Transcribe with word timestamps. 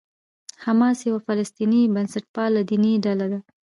حماس 0.63 0.97
یوه 1.09 1.19
فلسطیني 1.27 1.81
بنسټپاله 1.95 2.59
دیني 2.69 2.93
ډله 3.05 3.25
ده. 3.31 3.39